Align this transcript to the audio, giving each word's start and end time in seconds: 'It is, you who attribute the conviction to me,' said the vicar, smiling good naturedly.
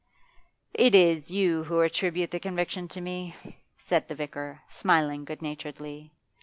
'It 0.73 0.95
is, 0.95 1.29
you 1.29 1.63
who 1.65 1.79
attribute 1.81 2.31
the 2.31 2.39
conviction 2.39 2.87
to 2.87 2.99
me,' 2.99 3.35
said 3.77 4.07
the 4.07 4.15
vicar, 4.15 4.59
smiling 4.67 5.23
good 5.25 5.43
naturedly. 5.43 6.11